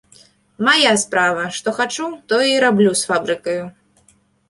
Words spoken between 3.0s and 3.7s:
з фабрыкаю!